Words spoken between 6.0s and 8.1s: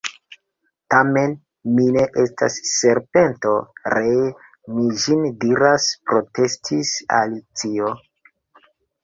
protestis Alicio.